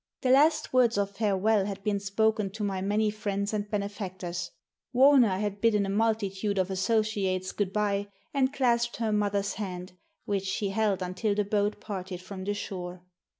[0.21, 4.49] The last words of farewell had been spoken to my many friends and benefactors.
[4.95, 9.91] Wauna had bidden a multitude of associates good bye, and clasped her mother's hand,
[10.25, 13.03] which she held until the boat parted from the shore.